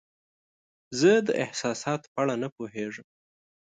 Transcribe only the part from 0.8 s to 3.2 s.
زه د احساساتو په اړه نه پوهیږم.